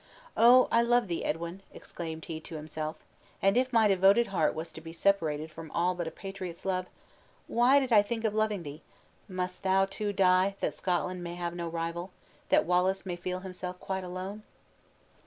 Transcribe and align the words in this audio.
"Oh! 0.35 0.67
I 0.71 0.81
love 0.81 1.07
thee, 1.07 1.23
Edwin!" 1.23 1.61
exclaimed 1.71 2.25
he 2.25 2.39
to 2.39 2.55
himself; 2.55 2.95
"and 3.39 3.55
if 3.55 3.71
my 3.71 3.87
devoted 3.87 4.25
heart 4.29 4.55
was 4.55 4.71
to 4.71 4.81
be 4.81 4.93
separated 4.93 5.51
from 5.51 5.69
all 5.69 5.93
but 5.93 6.07
a 6.07 6.09
patriot's 6.11 6.65
love! 6.65 6.87
why 7.47 7.79
did 7.79 7.93
I 7.93 8.01
think 8.01 8.23
of 8.23 8.33
loving 8.33 8.63
thee? 8.63 8.81
must 9.29 9.61
thou, 9.61 9.85
too, 9.85 10.11
die, 10.11 10.55
that 10.59 10.73
Scotland 10.73 11.23
may 11.23 11.35
have 11.35 11.53
no 11.53 11.67
rival, 11.69 12.09
that 12.49 12.65
Wallace 12.65 13.05
may 13.05 13.15
feel 13.15 13.41
himself 13.41 13.79
quite 13.79 14.03
alone!" 14.03 14.41